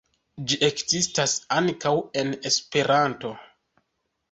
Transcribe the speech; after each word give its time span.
Ĝi 0.53 0.57
ekzistas 0.67 1.35
ankaŭ 1.59 1.93
en 2.23 2.33
Esperanto. 2.53 3.35